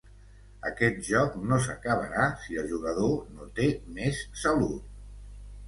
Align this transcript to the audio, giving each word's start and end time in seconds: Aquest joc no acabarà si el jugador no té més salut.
Aquest 0.69 1.03
joc 1.09 1.35
no 1.51 1.59
acabarà 1.75 2.25
si 2.47 2.59
el 2.63 2.71
jugador 2.73 3.13
no 3.37 3.49
té 3.61 3.71
més 4.01 4.25
salut. 4.47 4.93